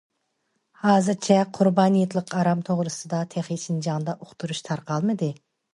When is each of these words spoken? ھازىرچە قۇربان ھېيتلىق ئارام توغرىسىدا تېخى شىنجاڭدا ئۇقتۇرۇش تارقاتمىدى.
ھازىرچە 0.85 1.37
قۇربان 1.59 1.97
ھېيتلىق 1.99 2.35
ئارام 2.39 2.65
توغرىسىدا 2.71 3.23
تېخى 3.35 3.61
شىنجاڭدا 3.67 4.19
ئۇقتۇرۇش 4.21 4.69
تارقاتمىدى. 4.71 5.35